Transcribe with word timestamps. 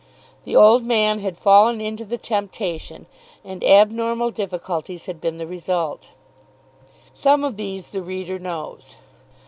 The 0.45 0.55
old 0.55 0.83
man 0.83 1.19
had 1.19 1.37
fallen 1.37 1.79
into 1.79 2.03
the 2.05 2.17
temptation, 2.17 3.05
and 3.45 3.63
abnormal 3.63 4.31
difficulties 4.31 5.05
had 5.05 5.21
been 5.21 5.37
the 5.37 5.45
result. 5.45 6.07
Some 7.13 7.43
of 7.43 7.55
these 7.55 7.89
the 7.89 8.01
reader 8.01 8.39
knows. 8.39 8.95